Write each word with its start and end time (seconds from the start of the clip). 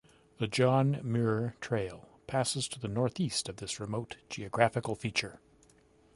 The 0.39 0.47
John 0.47 0.99
Muir 1.03 1.55
Trail 1.61 2.09
passes 2.25 2.67
to 2.69 2.79
the 2.79 2.87
northeast 2.87 3.47
of 3.47 3.57
this 3.57 3.79
remote 3.79 4.17
geographical 4.31 4.95
feature. 4.95 5.39